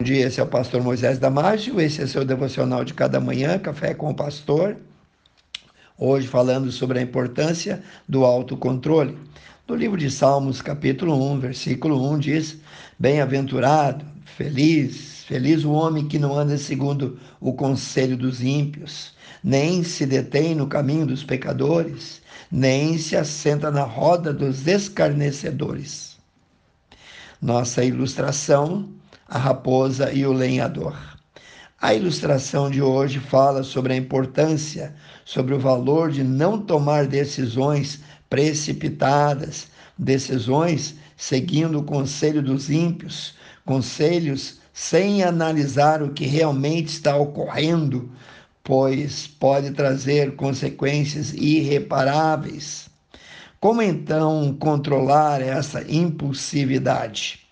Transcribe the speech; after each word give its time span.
Bom 0.00 0.04
dia, 0.04 0.28
esse 0.28 0.40
é 0.40 0.42
o 0.42 0.46
pastor 0.46 0.82
Moisés 0.82 1.18
Damásio, 1.18 1.78
esse 1.78 2.00
é 2.00 2.06
seu 2.06 2.24
devocional 2.24 2.86
de 2.86 2.94
cada 2.94 3.20
manhã, 3.20 3.58
Café 3.58 3.92
com 3.92 4.08
o 4.08 4.14
Pastor. 4.14 4.78
Hoje 5.98 6.26
falando 6.26 6.72
sobre 6.72 6.98
a 6.98 7.02
importância 7.02 7.82
do 8.08 8.24
autocontrole. 8.24 9.18
No 9.68 9.74
livro 9.74 9.98
de 9.98 10.10
Salmos, 10.10 10.62
capítulo 10.62 11.30
1, 11.32 11.40
versículo 11.40 12.10
1 12.12 12.18
diz: 12.18 12.56
Bem-aventurado, 12.98 14.02
feliz, 14.24 15.24
feliz 15.24 15.66
o 15.66 15.72
homem 15.72 16.08
que 16.08 16.18
não 16.18 16.34
anda 16.34 16.56
segundo 16.56 17.20
o 17.38 17.52
conselho 17.52 18.16
dos 18.16 18.42
ímpios, 18.42 19.12
nem 19.44 19.84
se 19.84 20.06
detém 20.06 20.54
no 20.54 20.66
caminho 20.66 21.04
dos 21.04 21.22
pecadores, 21.22 22.22
nem 22.50 22.96
se 22.96 23.18
assenta 23.18 23.70
na 23.70 23.82
roda 23.82 24.32
dos 24.32 24.66
escarnecedores. 24.66 26.16
Nossa 27.42 27.84
ilustração 27.84 28.98
a 29.30 29.38
raposa 29.38 30.12
e 30.12 30.26
o 30.26 30.32
lenhador. 30.32 30.96
A 31.80 31.94
ilustração 31.94 32.68
de 32.68 32.82
hoje 32.82 33.20
fala 33.20 33.62
sobre 33.62 33.92
a 33.92 33.96
importância, 33.96 34.92
sobre 35.24 35.54
o 35.54 35.58
valor 35.58 36.10
de 36.10 36.24
não 36.24 36.60
tomar 36.60 37.06
decisões 37.06 38.00
precipitadas, 38.28 39.68
decisões 39.96 40.96
seguindo 41.16 41.78
o 41.78 41.84
conselho 41.84 42.42
dos 42.42 42.68
ímpios, 42.70 43.34
conselhos 43.64 44.58
sem 44.72 45.22
analisar 45.22 46.02
o 46.02 46.10
que 46.10 46.26
realmente 46.26 46.88
está 46.88 47.16
ocorrendo, 47.16 48.10
pois 48.64 49.28
pode 49.28 49.70
trazer 49.70 50.34
consequências 50.34 51.32
irreparáveis. 51.34 52.90
Como 53.60 53.80
então 53.80 54.56
controlar 54.58 55.40
essa 55.40 55.82
impulsividade? 55.88 57.49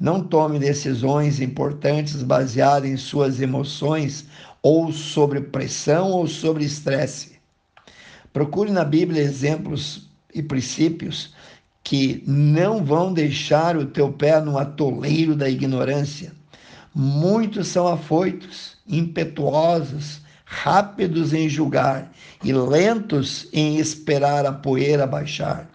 Não 0.00 0.22
tome 0.22 0.60
decisões 0.60 1.40
importantes 1.40 2.22
baseadas 2.22 2.88
em 2.88 2.96
suas 2.96 3.40
emoções 3.40 4.26
ou 4.62 4.92
sobre 4.92 5.40
pressão 5.40 6.12
ou 6.12 6.28
sobre 6.28 6.64
estresse. 6.64 7.38
Procure 8.32 8.70
na 8.70 8.84
Bíblia 8.84 9.22
exemplos 9.22 10.08
e 10.32 10.40
princípios 10.40 11.34
que 11.82 12.22
não 12.26 12.84
vão 12.84 13.12
deixar 13.12 13.76
o 13.76 13.86
teu 13.86 14.12
pé 14.12 14.40
no 14.40 14.56
atoleiro 14.56 15.34
da 15.34 15.48
ignorância. 15.48 16.32
Muitos 16.94 17.68
são 17.68 17.88
afoitos, 17.88 18.76
impetuosos, 18.86 20.20
rápidos 20.44 21.32
em 21.32 21.48
julgar 21.48 22.12
e 22.44 22.52
lentos 22.52 23.48
em 23.52 23.78
esperar 23.78 24.46
a 24.46 24.52
poeira 24.52 25.06
baixar. 25.06 25.68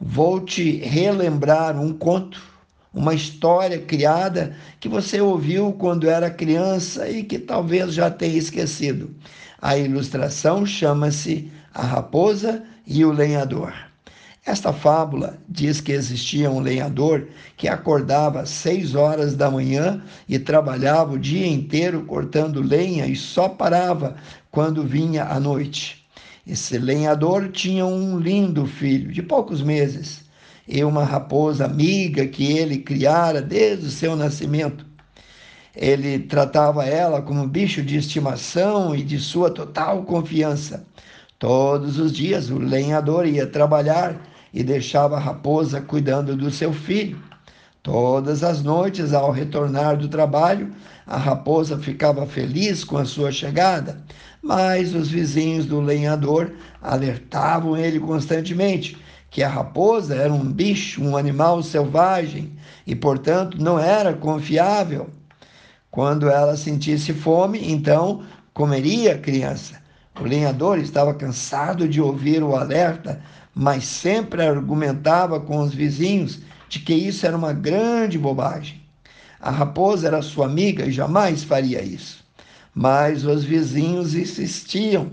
Vou 0.00 0.40
te 0.40 0.76
relembrar 0.78 1.78
um 1.78 1.92
conto 1.92 2.51
uma 2.92 3.14
história 3.14 3.78
criada 3.78 4.54
que 4.78 4.88
você 4.88 5.20
ouviu 5.20 5.72
quando 5.72 6.08
era 6.08 6.30
criança 6.30 7.08
e 7.08 7.22
que 7.22 7.38
talvez 7.38 7.94
já 7.94 8.10
tenha 8.10 8.36
esquecido. 8.36 9.14
A 9.60 9.76
ilustração 9.76 10.66
chama-se 10.66 11.50
A 11.72 11.82
Raposa 11.82 12.62
e 12.86 13.04
o 13.04 13.12
Lenhador. 13.12 13.72
Esta 14.44 14.72
fábula 14.72 15.38
diz 15.48 15.80
que 15.80 15.92
existia 15.92 16.50
um 16.50 16.58
lenhador 16.58 17.28
que 17.56 17.68
acordava 17.68 18.40
às 18.40 18.50
seis 18.50 18.96
horas 18.96 19.36
da 19.36 19.48
manhã 19.48 20.02
e 20.28 20.36
trabalhava 20.36 21.12
o 21.12 21.18
dia 21.18 21.46
inteiro 21.46 22.04
cortando 22.04 22.60
lenha 22.60 23.06
e 23.06 23.14
só 23.14 23.48
parava 23.48 24.16
quando 24.50 24.82
vinha 24.82 25.26
a 25.26 25.38
noite. 25.38 26.04
Esse 26.44 26.76
lenhador 26.76 27.52
tinha 27.52 27.86
um 27.86 28.18
lindo 28.18 28.66
filho 28.66 29.12
de 29.12 29.22
poucos 29.22 29.62
meses 29.62 30.21
e 30.66 30.84
uma 30.84 31.04
raposa 31.04 31.64
amiga 31.64 32.26
que 32.26 32.52
ele 32.52 32.78
criara 32.78 33.42
desde 33.42 33.86
o 33.86 33.90
seu 33.90 34.14
nascimento. 34.16 34.86
Ele 35.74 36.18
tratava 36.18 36.84
ela 36.84 37.22
como 37.22 37.48
bicho 37.48 37.82
de 37.82 37.96
estimação 37.96 38.94
e 38.94 39.02
de 39.02 39.18
sua 39.18 39.50
total 39.50 40.02
confiança. 40.02 40.84
Todos 41.38 41.98
os 41.98 42.12
dias 42.12 42.50
o 42.50 42.58
lenhador 42.58 43.26
ia 43.26 43.46
trabalhar 43.46 44.16
e 44.52 44.62
deixava 44.62 45.16
a 45.16 45.20
raposa 45.20 45.80
cuidando 45.80 46.36
do 46.36 46.50
seu 46.50 46.72
filho. 46.72 47.18
Todas 47.82 48.44
as 48.44 48.62
noites, 48.62 49.12
ao 49.12 49.32
retornar 49.32 49.96
do 49.96 50.06
trabalho, 50.06 50.72
a 51.04 51.16
raposa 51.16 51.76
ficava 51.76 52.26
feliz 52.26 52.84
com 52.84 52.96
a 52.96 53.04
sua 53.04 53.32
chegada, 53.32 54.00
mas 54.40 54.94
os 54.94 55.08
vizinhos 55.08 55.66
do 55.66 55.80
lenhador 55.80 56.52
alertavam 56.80 57.76
ele 57.76 57.98
constantemente 57.98 58.96
que 59.32 59.42
a 59.42 59.48
raposa 59.48 60.14
era 60.14 60.30
um 60.30 60.44
bicho, 60.44 61.02
um 61.02 61.16
animal 61.16 61.62
selvagem 61.62 62.52
e, 62.86 62.94
portanto, 62.94 63.56
não 63.58 63.78
era 63.78 64.12
confiável. 64.12 65.08
Quando 65.90 66.28
ela 66.28 66.54
sentisse 66.54 67.14
fome, 67.14 67.72
então 67.72 68.22
comeria 68.52 69.14
a 69.14 69.18
criança. 69.18 69.80
O 70.20 70.24
lenhador 70.24 70.78
estava 70.78 71.14
cansado 71.14 71.88
de 71.88 71.98
ouvir 71.98 72.42
o 72.42 72.54
alerta, 72.54 73.22
mas 73.54 73.84
sempre 73.84 74.46
argumentava 74.46 75.40
com 75.40 75.60
os 75.60 75.74
vizinhos 75.74 76.40
de 76.68 76.80
que 76.80 76.92
isso 76.92 77.26
era 77.26 77.36
uma 77.36 77.54
grande 77.54 78.18
bobagem. 78.18 78.82
A 79.40 79.50
raposa 79.50 80.08
era 80.08 80.20
sua 80.20 80.44
amiga 80.44 80.84
e 80.84 80.92
jamais 80.92 81.42
faria 81.42 81.82
isso. 81.82 82.22
Mas 82.74 83.24
os 83.24 83.44
vizinhos 83.44 84.14
insistiam. 84.14 85.10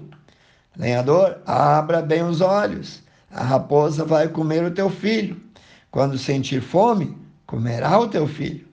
Lenhador, 0.76 1.38
abra 1.46 2.02
bem 2.02 2.22
os 2.22 2.42
olhos. 2.42 3.02
A 3.32 3.44
raposa 3.44 4.04
vai 4.04 4.28
comer 4.28 4.64
o 4.64 4.72
teu 4.72 4.90
filho. 4.90 5.40
Quando 5.92 6.18
sentir 6.18 6.62
fome, 6.62 7.16
comerá 7.46 8.00
o 8.00 8.08
teu 8.08 8.28
filho. 8.28 8.68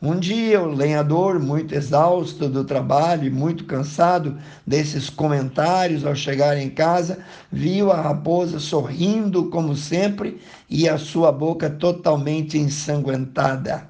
Um 0.00 0.18
dia, 0.18 0.62
o 0.62 0.72
lenhador, 0.72 1.40
muito 1.40 1.74
exausto 1.74 2.48
do 2.48 2.62
trabalho 2.62 3.26
e 3.26 3.30
muito 3.30 3.64
cansado 3.64 4.38
desses 4.64 5.10
comentários 5.10 6.06
ao 6.06 6.14
chegar 6.14 6.56
em 6.56 6.70
casa, 6.70 7.18
viu 7.50 7.90
a 7.90 8.00
raposa 8.00 8.60
sorrindo 8.60 9.50
como 9.50 9.74
sempre 9.74 10.40
e 10.70 10.88
a 10.88 10.96
sua 10.96 11.32
boca 11.32 11.68
totalmente 11.68 12.56
ensanguentada. 12.56 13.88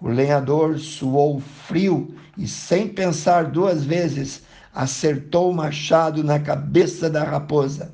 O 0.00 0.08
lenhador 0.08 0.78
suou 0.78 1.40
frio 1.40 2.14
e, 2.38 2.46
sem 2.46 2.88
pensar 2.88 3.46
duas 3.46 3.84
vezes, 3.84 4.42
acertou 4.72 5.50
o 5.50 5.54
machado 5.54 6.22
na 6.22 6.38
cabeça 6.38 7.10
da 7.10 7.24
raposa. 7.24 7.90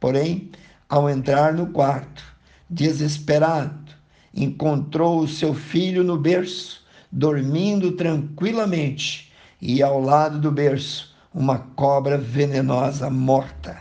Porém, 0.00 0.50
ao 0.88 1.08
entrar 1.08 1.52
no 1.52 1.68
quarto, 1.68 2.24
desesperado, 2.68 3.92
encontrou 4.34 5.20
o 5.20 5.28
seu 5.28 5.54
filho 5.54 6.02
no 6.02 6.18
berço, 6.18 6.82
dormindo 7.10 7.92
tranquilamente, 7.92 9.32
e 9.60 9.82
ao 9.82 10.00
lado 10.00 10.38
do 10.38 10.50
berço, 10.50 11.14
uma 11.32 11.58
cobra 11.58 12.18
venenosa 12.18 13.08
morta. 13.10 13.78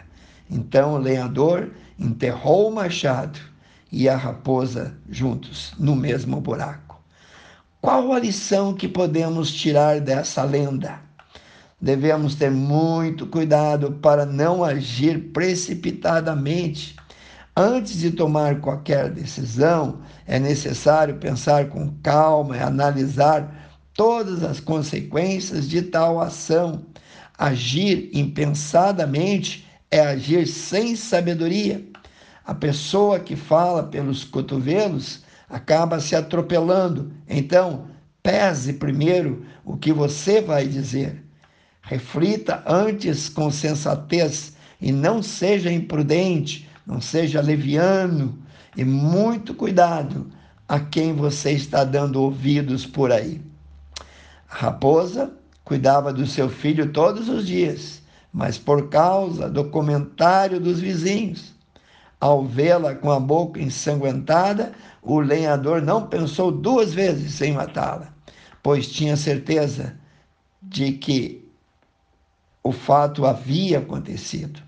Então 0.49 0.93
o 0.93 0.97
lenhador 0.97 1.71
enterrou 1.99 2.69
o 2.69 2.75
machado 2.75 3.39
e 3.91 4.09
a 4.09 4.15
raposa 4.15 4.97
juntos 5.09 5.73
no 5.77 5.95
mesmo 5.95 6.41
buraco. 6.41 7.01
Qual 7.79 8.13
a 8.13 8.19
lição 8.19 8.73
que 8.73 8.87
podemos 8.87 9.51
tirar 9.51 9.99
dessa 9.99 10.43
lenda? 10.43 10.99
Devemos 11.83 12.35
ter 12.35 12.49
muito 12.49 13.27
cuidado 13.27 13.91
para 14.01 14.25
não 14.25 14.63
agir 14.63 15.31
precipitadamente 15.33 16.95
Antes 17.55 17.99
de 17.99 18.09
tomar 18.09 18.59
qualquer 18.61 19.11
decisão, 19.11 19.99
é 20.25 20.39
necessário 20.39 21.17
pensar 21.17 21.69
com 21.69 21.93
calma 22.01 22.57
e 22.57 22.59
analisar 22.59 23.69
todas 23.93 24.43
as 24.43 24.59
consequências 24.59 25.69
de 25.69 25.83
tal 25.83 26.19
ação. 26.19 26.83
Agir 27.37 28.09
impensadamente 28.11 29.67
é 29.91 29.99
agir 29.99 30.47
sem 30.47 30.95
sabedoria. 30.95 31.85
A 32.43 32.55
pessoa 32.55 33.19
que 33.19 33.35
fala 33.35 33.83
pelos 33.83 34.23
cotovelos 34.23 35.23
acaba 35.47 35.99
se 35.99 36.15
atropelando. 36.15 37.13
Então, 37.29 37.85
pese 38.23 38.73
primeiro 38.73 39.45
o 39.63 39.77
que 39.77 39.93
você 39.93 40.41
vai 40.41 40.65
dizer. 40.67 41.22
Reflita 41.83 42.63
antes 42.65 43.29
com 43.29 43.51
sensatez 43.51 44.53
e 44.81 44.91
não 44.91 45.21
seja 45.21 45.71
imprudente 45.71 46.67
não 46.85 46.99
seja 46.99 47.41
leviano 47.41 48.37
e 48.75 48.83
muito 48.83 49.53
cuidado 49.53 50.29
a 50.67 50.79
quem 50.79 51.13
você 51.13 51.51
está 51.51 51.83
dando 51.83 52.21
ouvidos 52.21 52.85
por 52.85 53.11
aí. 53.11 53.41
A 54.49 54.55
raposa 54.55 55.33
cuidava 55.63 56.11
do 56.11 56.25
seu 56.27 56.49
filho 56.49 56.91
todos 56.91 57.29
os 57.29 57.45
dias, 57.45 58.01
mas 58.31 58.57
por 58.57 58.89
causa 58.89 59.49
do 59.49 59.65
comentário 59.65 60.59
dos 60.59 60.79
vizinhos, 60.79 61.53
ao 62.19 62.45
vê-la 62.45 62.95
com 62.95 63.11
a 63.11 63.19
boca 63.19 63.61
ensanguentada, 63.61 64.73
o 65.01 65.19
lenhador 65.19 65.81
não 65.81 66.07
pensou 66.07 66.51
duas 66.51 66.93
vezes 66.93 67.41
em 67.41 67.53
matá-la, 67.53 68.13
pois 68.61 68.87
tinha 68.87 69.15
certeza 69.17 69.97
de 70.61 70.93
que 70.93 71.45
o 72.63 72.71
fato 72.71 73.25
havia 73.25 73.79
acontecido. 73.79 74.61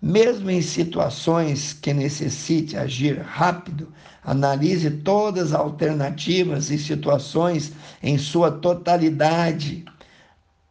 Mesmo 0.00 0.50
em 0.50 0.60
situações 0.60 1.72
que 1.72 1.92
necessite 1.92 2.76
agir 2.76 3.18
rápido, 3.20 3.88
analise 4.22 4.90
todas 4.90 5.52
as 5.52 5.58
alternativas 5.58 6.70
e 6.70 6.78
situações 6.78 7.72
em 8.02 8.18
sua 8.18 8.50
totalidade. 8.50 9.84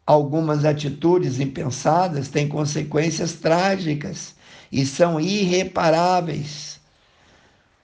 Algumas 0.05 0.63
atitudes 0.63 1.39
impensadas 1.39 2.29
têm 2.29 2.47
consequências 2.47 3.33
trágicas 3.33 4.35
e 4.71 4.85
são 4.85 5.19
irreparáveis. 5.19 6.79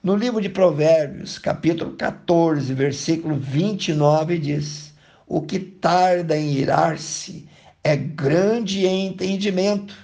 No 0.02 0.16
livro 0.16 0.40
de 0.40 0.48
Provérbios, 0.48 1.38
capítulo 1.38 1.94
14, 1.94 2.74
versículo 2.74 3.36
29, 3.36 4.38
diz: 4.38 4.94
O 5.28 5.42
que 5.42 5.60
tarda 5.60 6.38
em 6.38 6.54
irar-se 6.54 7.50
é 7.84 7.96
grande 7.96 8.86
em 8.86 9.08
entendimento 9.08 9.96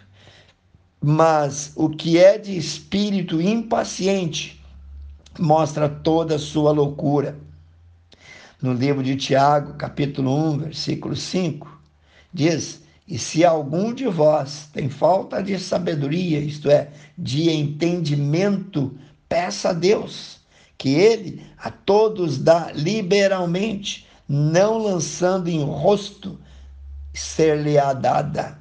mas 1.02 1.72
o 1.76 1.90
que 1.90 2.18
é 2.18 2.38
de 2.38 2.58
espírito 2.58 3.42
impaciente 3.42 4.62
mostra 5.40 5.88
toda 5.88 6.36
a 6.36 6.40
sua 6.40 6.72
loucura. 6.72 7.38
No 8.62 8.74
livro 8.74 9.02
de 9.02 9.16
Tiago, 9.16 9.76
capítulo 9.76 10.36
1, 10.52 10.58
versículo 10.58 11.16
5, 11.16 11.80
diz: 12.34 12.82
E 13.08 13.18
se 13.18 13.46
algum 13.46 13.94
de 13.94 14.08
vós 14.08 14.68
tem 14.74 14.90
falta 14.90 15.42
de 15.42 15.58
sabedoria, 15.58 16.40
isto 16.40 16.70
é, 16.70 16.90
de 17.18 17.50
entendimento, 17.50 18.98
peça 19.30 19.70
a 19.70 19.74
Deus, 19.74 20.40
que 20.78 20.90
Ele 20.90 21.42
a 21.58 21.72
todos 21.72 22.38
dá 22.38 22.74
liberalmente, 22.74 24.06
não 24.28 24.78
lançando 24.78 25.48
em 25.48 25.64
rosto, 25.64 26.38
ser-lhe-á 27.20 27.94
dada. 27.94 28.58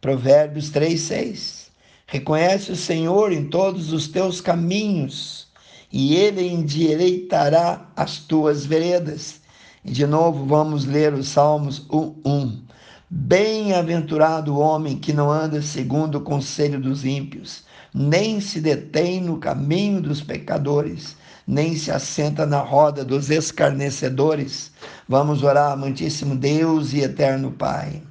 Provérbios 0.00 0.70
3, 0.70 0.98
6. 1.00 1.70
Reconhece 2.06 2.72
o 2.72 2.76
Senhor 2.76 3.32
em 3.32 3.48
todos 3.48 3.92
os 3.92 4.08
teus 4.08 4.40
caminhos, 4.40 5.48
e 5.92 6.16
ele 6.16 6.48
endireitará 6.48 7.86
as 7.94 8.18
tuas 8.18 8.64
veredas. 8.64 9.40
E 9.84 9.90
de 9.92 10.06
novo 10.06 10.46
vamos 10.46 10.84
ler 10.84 11.12
os 11.12 11.28
Salmos 11.28 11.86
1:1. 11.90 12.62
Bem-aventurado 13.10 14.54
o 14.54 14.58
homem 14.58 14.98
que 14.98 15.12
não 15.12 15.30
anda 15.30 15.60
segundo 15.60 16.16
o 16.16 16.22
conselho 16.22 16.80
dos 16.80 17.04
ímpios, 17.04 17.64
nem 17.92 18.40
se 18.40 18.58
detém 18.58 19.20
no 19.20 19.36
caminho 19.36 20.00
dos 20.00 20.22
pecadores, 20.22 21.14
nem 21.46 21.76
se 21.76 21.90
assenta 21.90 22.46
na 22.46 22.60
roda 22.60 23.04
dos 23.04 23.30
escarnecedores. 23.30 24.70
Vamos 25.08 25.42
orar, 25.42 25.72
amantíssimo 25.72 26.36
Deus 26.36 26.92
e 26.92 27.00
eterno 27.00 27.52
Pai. 27.52 28.02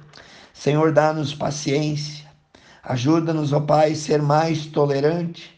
Senhor, 0.52 0.92
dá-nos 0.92 1.34
paciência 1.34 2.22
Ajuda-nos, 2.82 3.52
ó 3.52 3.60
Pai, 3.60 3.92
a 3.92 3.96
ser 3.96 4.20
mais 4.20 4.66
tolerante. 4.66 5.56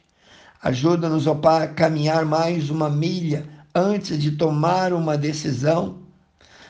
Ajuda-nos, 0.63 1.27
ó 1.27 1.35
Pai, 1.35 1.65
a 1.65 1.69
caminhar 1.69 2.27
mais 2.27 2.69
uma 2.69 2.91
milha 2.91 3.47
antes 3.75 4.19
de 4.19 4.33
tomar 4.33 4.93
uma 4.93 5.17
decisão. 5.17 6.01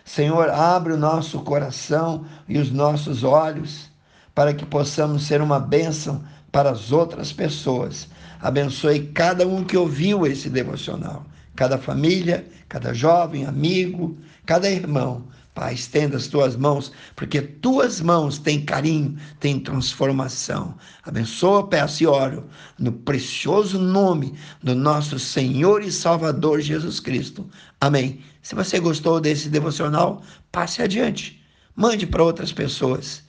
Senhor, 0.04 0.48
abre 0.48 0.92
o 0.92 0.96
nosso 0.96 1.40
coração 1.40 2.24
e 2.48 2.56
os 2.56 2.70
nossos 2.70 3.24
olhos 3.24 3.90
para 4.32 4.54
que 4.54 4.64
possamos 4.64 5.24
ser 5.24 5.42
uma 5.42 5.58
bênção 5.58 6.22
para 6.54 6.70
as 6.70 6.92
outras 6.92 7.32
pessoas. 7.32 8.06
Abençoe 8.40 9.08
cada 9.08 9.44
um 9.44 9.64
que 9.64 9.76
ouviu 9.76 10.24
esse 10.24 10.48
devocional, 10.48 11.26
cada 11.56 11.76
família, 11.76 12.46
cada 12.68 12.94
jovem, 12.94 13.44
amigo, 13.44 14.16
cada 14.46 14.70
irmão. 14.70 15.26
Pai, 15.52 15.74
estenda 15.74 16.16
as 16.16 16.28
tuas 16.28 16.54
mãos, 16.54 16.92
porque 17.16 17.42
tuas 17.42 18.00
mãos 18.00 18.38
têm 18.38 18.64
carinho, 18.64 19.16
têm 19.40 19.58
transformação. 19.58 20.76
Abençoa, 21.02 21.66
peço 21.66 22.04
e 22.04 22.06
oro, 22.06 22.46
no 22.78 22.92
precioso 22.92 23.76
nome 23.76 24.34
do 24.62 24.76
nosso 24.76 25.18
Senhor 25.18 25.82
e 25.82 25.90
Salvador 25.90 26.60
Jesus 26.60 27.00
Cristo. 27.00 27.48
Amém. 27.80 28.20
Se 28.42 28.54
você 28.54 28.78
gostou 28.78 29.20
desse 29.20 29.48
devocional, 29.48 30.22
passe 30.52 30.82
adiante, 30.82 31.42
mande 31.74 32.06
para 32.06 32.22
outras 32.22 32.52
pessoas. 32.52 33.24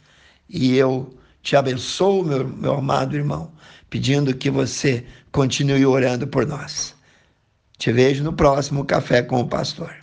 E 0.48 0.75
eu 0.75 1.12
te 1.46 1.56
abençoo, 1.56 2.26
meu, 2.26 2.48
meu 2.48 2.74
amado 2.74 3.16
irmão, 3.16 3.52
pedindo 3.88 4.36
que 4.36 4.50
você 4.50 5.06
continue 5.32 5.86
orando 5.86 6.28
por 6.28 6.48
nós. 6.48 6.96
Te 7.78 7.92
vejo 7.92 8.24
no 8.24 8.34
próximo 8.34 8.84
Café 8.84 9.22
com 9.22 9.40
o 9.40 9.48
Pastor. 9.48 9.94